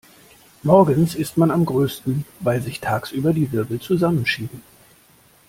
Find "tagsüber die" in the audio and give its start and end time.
2.81-3.51